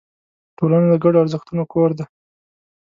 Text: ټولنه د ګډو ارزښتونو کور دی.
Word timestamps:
ټولنه 0.57 0.87
د 0.91 0.95
ګډو 1.03 1.21
ارزښتونو 1.23 1.63
کور 1.73 1.89
دی. 1.97 2.05